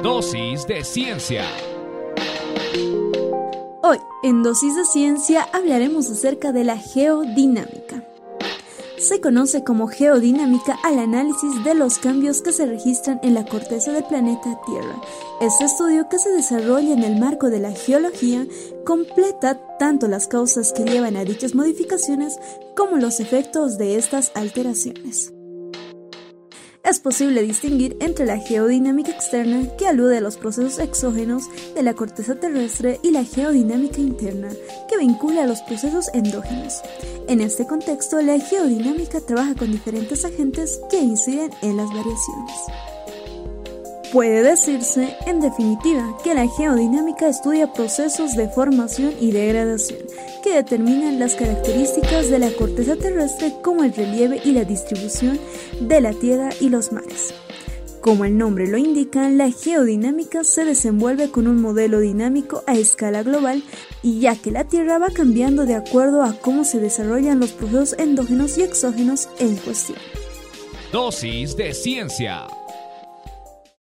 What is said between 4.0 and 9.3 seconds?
en Dosis de Ciencia, hablaremos acerca de la geodinámica. Se